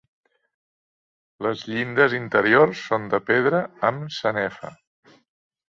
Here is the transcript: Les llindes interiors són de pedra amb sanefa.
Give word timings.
Les 1.47 1.61
llindes 1.73 2.17
interiors 2.21 2.83
són 2.89 3.07
de 3.13 3.21
pedra 3.29 3.63
amb 3.93 4.19
sanefa. 4.19 4.77